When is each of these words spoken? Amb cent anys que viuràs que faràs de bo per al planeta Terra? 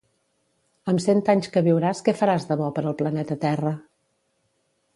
Amb 0.93 1.01
cent 1.03 1.19
anys 1.33 1.49
que 1.57 1.63
viuràs 1.67 2.01
que 2.07 2.15
faràs 2.23 2.47
de 2.53 2.59
bo 2.63 2.71
per 2.79 2.85
al 2.87 2.99
planeta 3.03 3.39
Terra? 3.47 3.77